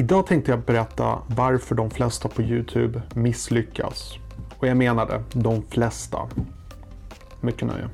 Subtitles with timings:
[0.00, 4.14] Idag tänkte jag berätta varför de flesta på Youtube misslyckas.
[4.58, 6.28] Och jag menade de flesta.
[7.40, 7.88] Mycket nöje.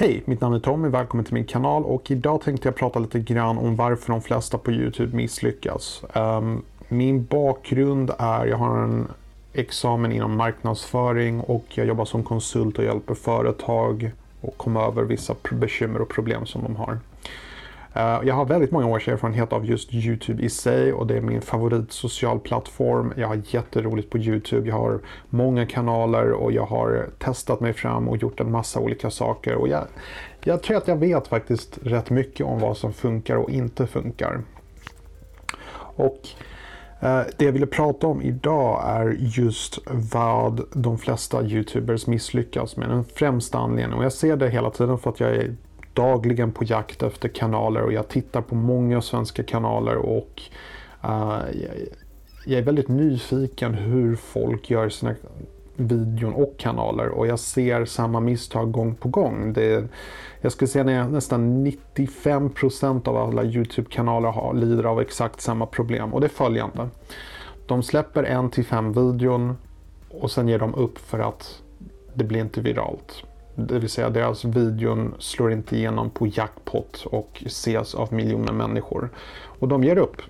[0.00, 0.88] Hej, mitt namn är Tommy.
[0.88, 4.58] Välkommen till min kanal och idag tänkte jag prata lite grann om varför de flesta
[4.58, 6.02] på Youtube misslyckas.
[6.14, 9.08] Um, min bakgrund är, jag har en
[9.52, 14.12] examen inom marknadsföring och jag jobbar som konsult och hjälper företag
[14.46, 16.98] och komma över vissa bekymmer och problem som de har.
[17.96, 21.20] Eh, jag har väldigt många års erfarenhet av just Youtube i sig och det är
[21.20, 23.12] min favorit social plattform.
[23.16, 24.68] Jag har jätteroligt på Youtube.
[24.68, 29.10] Jag har många kanaler och jag har testat mig fram och gjort en massa olika
[29.10, 29.54] saker.
[29.54, 29.86] Och jag,
[30.44, 34.40] jag tror att jag vet faktiskt rätt mycket om vad som funkar och inte funkar.
[35.96, 36.20] Och
[37.00, 39.78] Eh, det jag ville prata om idag är just
[40.12, 42.88] vad de flesta YouTubers misslyckas med.
[42.88, 43.98] Den främsta anledningen.
[43.98, 45.54] Och jag ser det hela tiden för att jag är
[45.92, 50.42] dagligen på jakt efter kanaler och jag tittar på många svenska kanaler och
[51.04, 51.40] uh,
[52.46, 55.14] jag är väldigt nyfiken hur folk gör sina
[55.76, 59.52] videon och kanaler och jag ser samma misstag gång på gång.
[59.52, 59.84] Det,
[60.40, 66.20] jag skulle säga att nästan 95% av alla YouTube-kanaler lider av exakt samma problem och
[66.20, 66.88] det är följande.
[67.66, 69.56] De släpper en till fem videon
[70.10, 71.62] och sen ger de upp för att
[72.14, 73.24] det blir inte viralt.
[73.54, 79.10] Det vill säga deras videon slår inte igenom på jackpot och ses av miljoner människor.
[79.58, 80.22] Och de ger upp.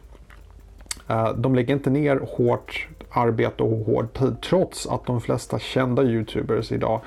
[1.08, 6.03] Eh, de lägger inte ner hårt arbete och hård tid trots att de flesta kända
[6.03, 7.00] YouTubers idag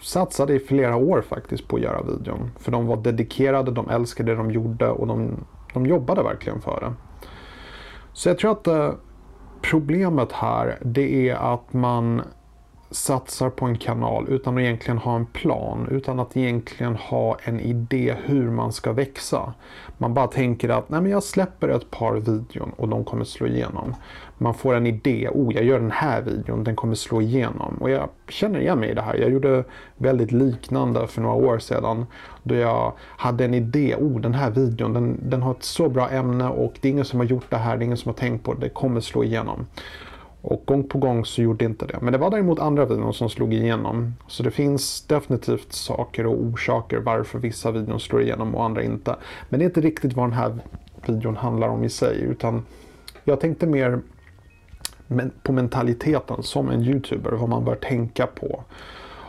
[0.00, 2.50] satsade i flera år faktiskt på att göra videon.
[2.58, 5.44] För de var dedikerade, de älskade det de gjorde och de,
[5.74, 6.92] de jobbade verkligen för det.
[8.12, 8.92] Så jag tror att eh,
[9.62, 12.22] problemet här det är att man
[12.90, 17.60] satsar på en kanal utan att egentligen ha en plan, utan att egentligen ha en
[17.60, 19.54] idé hur man ska växa.
[19.98, 23.46] Man bara tänker att Nej, men jag släpper ett par videon och de kommer slå
[23.46, 23.94] igenom.
[24.38, 27.76] Man får en idé, oh jag gör den här videon, den kommer slå igenom.
[27.80, 29.14] Och jag känner igen mig i det här.
[29.14, 29.64] Jag gjorde
[29.96, 32.06] väldigt liknande för några år sedan.
[32.42, 36.10] Då jag hade en idé, oh den här videon den, den har ett så bra
[36.10, 38.16] ämne och det är ingen som har gjort det här, det är ingen som har
[38.16, 39.66] tänkt på det, det kommer slå igenom.
[40.46, 41.98] Och gång på gång så gjorde inte det.
[42.00, 44.14] Men det var däremot andra videon som slog igenom.
[44.28, 49.16] Så det finns definitivt saker och orsaker varför vissa videon slår igenom och andra inte.
[49.48, 50.58] Men det är inte riktigt vad den här
[51.06, 52.20] videon handlar om i sig.
[52.20, 52.62] Utan
[53.24, 54.00] jag tänkte mer
[55.42, 57.32] på mentaliteten som en YouTuber.
[57.32, 58.64] Vad man bör tänka på.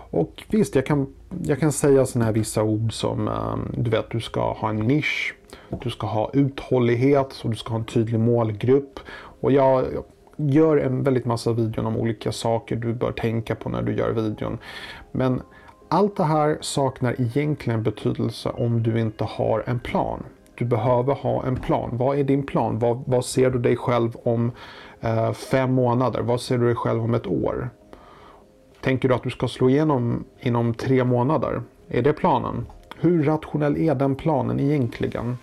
[0.10, 1.08] Och visst, jag kan,
[1.44, 4.76] jag kan säga sådana här vissa ord som ehm, du vet, du ska ha en
[4.76, 5.36] nisch.
[5.84, 9.00] Du ska ha uthållighet och du ska ha en tydlig målgrupp.
[9.42, 9.86] Och jag,
[10.36, 14.12] gör en väldigt massa videon om olika saker du bör tänka på när du gör
[14.12, 14.58] videon.
[15.12, 15.42] Men
[15.90, 20.24] allt det här saknar egentligen betydelse om du inte har en plan.
[20.56, 21.90] Du behöver ha en plan.
[21.94, 22.80] Vad är din plan?
[22.80, 24.52] Vad, vad ser du dig själv om
[25.02, 26.22] eh, fem månader?
[26.22, 27.70] Vad ser du dig själv om ett år?
[28.82, 31.62] Tänker du att du ska slå igenom inom tre månader?
[31.88, 32.66] Är det planen?
[33.00, 35.38] Hur rationell är den planen egentligen?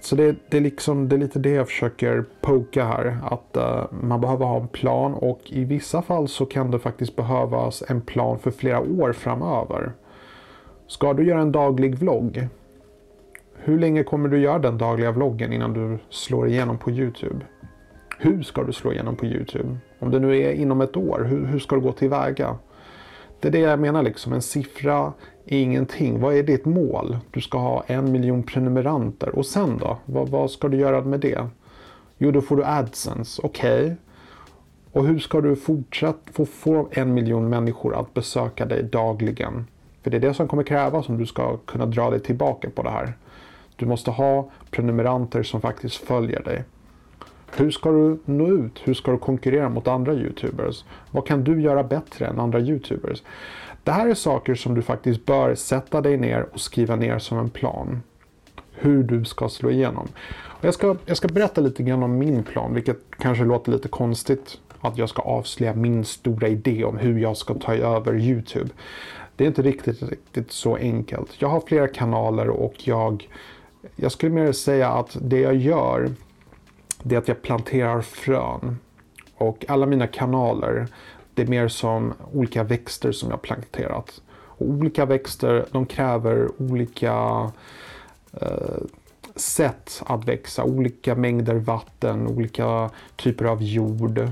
[0.00, 3.18] Så det, det, är liksom, det är lite det jag försöker poka här.
[3.22, 7.16] Att uh, man behöver ha en plan och i vissa fall så kan det faktiskt
[7.16, 9.92] behövas en plan för flera år framöver.
[10.86, 12.48] Ska du göra en daglig vlogg?
[13.56, 17.40] Hur länge kommer du göra den dagliga vloggen innan du slår igenom på Youtube?
[18.18, 19.76] Hur ska du slå igenom på Youtube?
[19.98, 22.58] Om det nu är inom ett år, hur, hur ska du gå tillväga?
[23.40, 24.32] Det är det jag menar liksom.
[24.32, 25.12] En siffra
[25.44, 26.20] ingenting.
[26.20, 27.18] Vad är ditt mål?
[27.30, 29.28] Du ska ha en miljon prenumeranter.
[29.28, 29.98] Och sen då?
[30.04, 31.46] Vad, vad ska du göra med det?
[32.18, 33.42] Jo, då får du AdSense.
[33.44, 33.84] Okej.
[33.84, 33.94] Okay.
[34.92, 39.66] Och hur ska du fortsätta få, få en miljon människor att besöka dig dagligen?
[40.02, 42.82] För det är det som kommer krävas om du ska kunna dra dig tillbaka på
[42.82, 43.12] det här.
[43.76, 46.64] Du måste ha prenumeranter som faktiskt följer dig.
[47.56, 48.80] Hur ska du nå ut?
[48.84, 50.84] Hur ska du konkurrera mot andra YouTubers?
[51.10, 53.22] Vad kan du göra bättre än andra YouTubers?
[53.84, 57.38] Det här är saker som du faktiskt bör sätta dig ner och skriva ner som
[57.38, 58.02] en plan.
[58.72, 60.08] Hur du ska slå igenom.
[60.42, 63.88] Och jag, ska, jag ska berätta lite grann om min plan, vilket kanske låter lite
[63.88, 68.70] konstigt att jag ska avslöja min stora idé om hur jag ska ta över YouTube.
[69.36, 71.30] Det är inte riktigt, riktigt så enkelt.
[71.38, 73.28] Jag har flera kanaler och jag,
[73.96, 76.10] jag skulle mer säga att det jag gör
[77.02, 78.78] det är att jag planterar frön.
[79.34, 80.86] Och alla mina kanaler,
[81.34, 84.20] det är mer som olika växter som jag planterat.
[84.32, 87.50] Och olika växter, de kräver olika
[88.32, 88.82] eh,
[89.36, 90.64] sätt att växa.
[90.64, 94.28] Olika mängder vatten, olika typer av jord.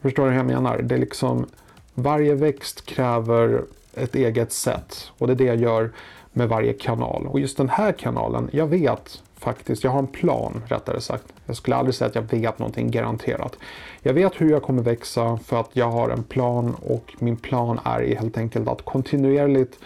[0.00, 0.78] Förstår du hur jag menar?
[0.82, 1.46] Det är liksom,
[1.94, 3.64] varje växt kräver
[3.94, 5.10] ett eget sätt.
[5.18, 5.92] Och det är det jag gör
[6.32, 7.26] med varje kanal.
[7.26, 11.24] Och just den här kanalen, jag vet faktiskt, jag har en plan rättare sagt.
[11.46, 13.58] Jag skulle aldrig säga att jag vet någonting garanterat.
[14.02, 17.80] Jag vet hur jag kommer växa för att jag har en plan och min plan
[17.84, 19.78] är helt enkelt att kontinuerligt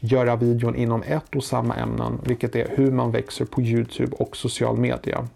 [0.00, 4.36] göra videon inom ett och samma ämnen, vilket är hur man växer på Youtube och
[4.36, 5.28] social media.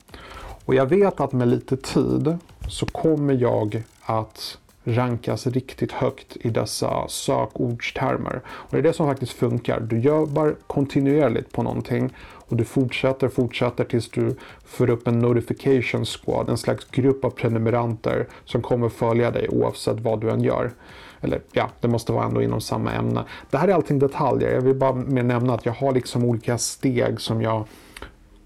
[0.65, 2.39] Och jag vet att med lite tid
[2.69, 8.41] så kommer jag att rankas riktigt högt i dessa sökordstermer.
[8.47, 9.81] Och det är det som faktiskt funkar.
[9.81, 16.05] Du jobbar kontinuerligt på någonting och du fortsätter, fortsätter tills du får upp en notification
[16.05, 20.73] squad, en slags grupp av prenumeranter som kommer följa dig oavsett vad du än gör.
[21.21, 23.25] Eller ja, det måste vara ändå inom samma ämne.
[23.51, 24.55] Det här är allting detaljer.
[24.55, 27.65] Jag vill bara mer nämna att jag har liksom olika steg som jag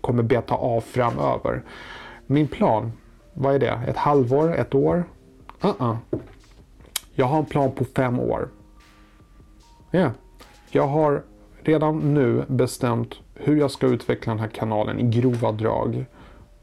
[0.00, 1.62] kommer beta av framöver.
[2.26, 2.92] Min plan,
[3.34, 3.80] vad är det?
[3.86, 4.54] Ett halvår?
[4.54, 5.04] Ett år?
[5.64, 5.96] Uh -uh.
[7.20, 8.48] Jag har en plan på fem år.
[9.92, 10.12] Yeah.
[10.70, 11.22] Jag har
[11.62, 16.04] redan nu bestämt hur jag ska utveckla den här kanalen i grova drag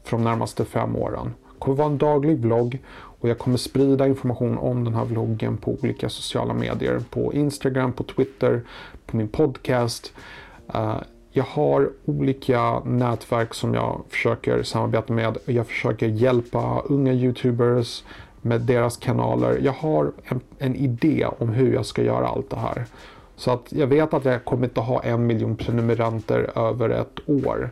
[0.04, 1.34] för de närmaste fem åren.
[1.52, 5.56] Det kommer vara en daglig vlogg och jag kommer sprida information om den här vloggen
[5.56, 7.00] på olika sociala medier.
[7.10, 8.62] På Instagram, på Twitter,
[9.06, 10.12] på min podcast.
[10.74, 10.96] Eh,
[11.30, 15.38] jag har olika nätverk som jag försöker samarbeta med.
[15.44, 18.04] Jag försöker hjälpa unga YouTubers
[18.42, 19.58] med deras kanaler.
[19.62, 22.84] Jag har en, en idé om hur jag ska göra allt det här.
[23.36, 27.70] Så att jag vet att jag kommer inte ha en miljon prenumeranter över ett år.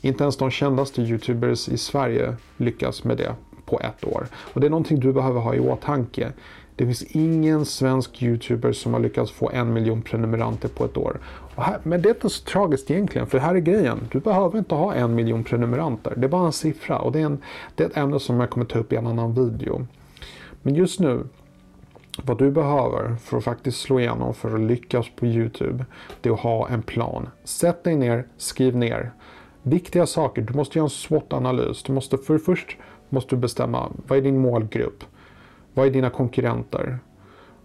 [0.00, 3.34] Inte ens de kändaste YouTubers i Sverige lyckas med det
[3.64, 4.26] på ett år.
[4.34, 6.32] Och det är någonting du behöver ha i åtanke.
[6.76, 11.20] Det finns ingen svensk YouTuber som har lyckats få en miljon prenumeranter på ett år.
[11.56, 13.98] Här, men det är inte så tragiskt egentligen, för här är grejen.
[14.12, 16.12] Du behöver inte ha en miljon prenumeranter.
[16.16, 17.38] Det är bara en siffra och det är, en,
[17.74, 19.86] det är ett ämne som jag kommer ta upp i en annan video.
[20.62, 21.24] Men just nu,
[22.22, 25.84] vad du behöver för att faktiskt slå igenom, för att lyckas på Youtube,
[26.20, 27.28] det är att ha en plan.
[27.44, 29.12] Sätt dig ner, skriv ner.
[29.62, 31.82] Viktiga saker, du måste göra en SWOT-analys.
[31.82, 32.76] Du måste, för först
[33.08, 35.04] måste du bestämma, vad är din målgrupp?
[35.74, 36.98] Vad är dina konkurrenter?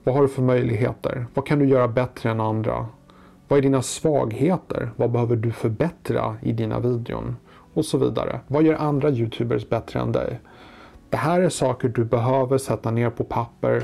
[0.03, 1.25] Vad har du för möjligheter?
[1.33, 2.87] Vad kan du göra bättre än andra?
[3.47, 4.91] Vad är dina svagheter?
[4.95, 7.35] Vad behöver du förbättra i dina videon?
[7.73, 8.39] Och så vidare.
[8.47, 10.39] Vad gör andra YouTubers bättre än dig?
[11.13, 13.83] Det här är saker du behöver sätta ner på papper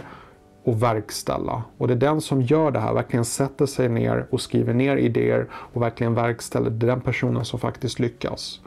[0.63, 1.63] och verkställa.
[1.77, 4.97] Och det är den som gör det här, verkligen sätter sig ner och skriver ner
[4.97, 6.69] idéer och verkligen verkställer.
[6.69, 8.61] Det är den personen som faktiskt lyckas.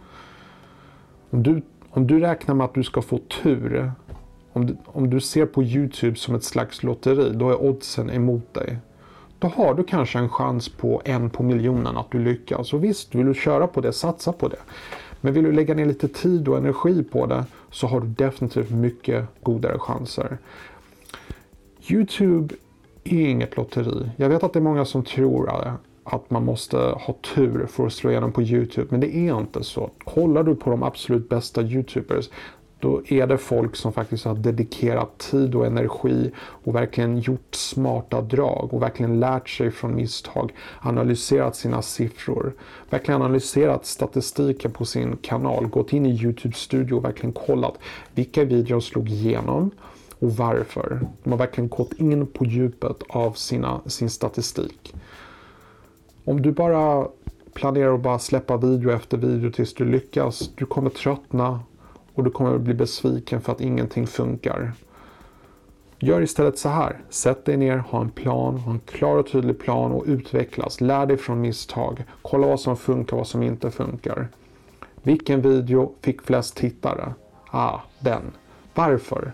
[1.30, 3.92] Om du, om du räknar med att du ska få tur,
[4.52, 8.54] om du, om du ser på Youtube som ett slags lotteri, då är oddsen emot
[8.54, 8.78] dig.
[9.38, 12.72] Då har du kanske en chans på en på miljonen att du lyckas.
[12.72, 14.60] Och visst, vill du köra på det, satsa på det.
[15.24, 18.70] Men vill du lägga ner lite tid och energi på det så har du definitivt
[18.70, 20.38] mycket godare chanser.
[21.90, 22.54] Youtube
[23.04, 24.10] är inget lotteri.
[24.16, 25.50] Jag vet att det är många som tror
[26.04, 29.64] att man måste ha tur för att slå igenom på Youtube, men det är inte
[29.64, 29.90] så.
[30.04, 32.30] Kollar du på de absolut bästa Youtubers,
[32.82, 38.20] då är det folk som faktiskt har dedikerat tid och energi och verkligen gjort smarta
[38.20, 42.52] drag och verkligen lärt sig från misstag, analyserat sina siffror,
[42.90, 47.78] verkligen analyserat statistiken på sin kanal, gått in i Youtube studio och verkligen kollat
[48.14, 49.70] vilka videor slog igenom
[50.18, 51.00] och varför.
[51.22, 54.94] De har verkligen gått in på djupet av sina, sin statistik.
[56.24, 57.08] Om du bara
[57.54, 61.60] planerar att bara släppa video efter video tills du lyckas, du kommer tröttna
[62.14, 64.72] och du kommer bli besviken för att ingenting funkar.
[65.98, 67.00] Gör istället så här.
[67.08, 70.80] Sätt dig ner, ha en plan, ha en klar och tydlig plan och utvecklas.
[70.80, 72.04] Lär dig från misstag.
[72.22, 74.28] Kolla vad som funkar och vad som inte funkar.
[75.02, 77.14] Vilken video fick flest tittare?
[77.50, 78.22] Ah, den.
[78.74, 79.32] Varför?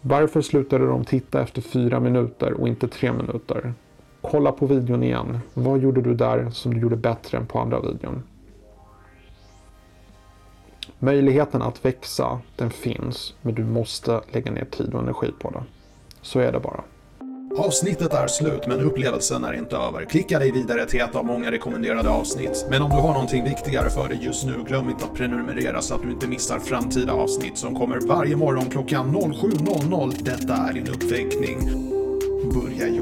[0.00, 3.74] Varför slutade de titta efter fyra minuter och inte tre minuter?
[4.20, 5.38] Kolla på videon igen.
[5.54, 8.22] Vad gjorde du där som du gjorde bättre än på andra videon?
[10.98, 15.62] Möjligheten att växa, den finns, men du måste lägga ner tid och energi på det.
[16.22, 16.84] Så är det bara.
[17.58, 20.04] Avsnittet är slut, men upplevelsen är inte över.
[20.04, 22.66] Klicka dig vidare till ett av många rekommenderade avsnitt.
[22.70, 25.94] Men om du har någonting viktigare för dig just nu, glöm inte att prenumerera så
[25.94, 30.14] att du inte missar framtida avsnitt som kommer varje morgon klockan 07.00.
[30.22, 31.58] Detta är din uppväckning.
[32.54, 32.95] Börja.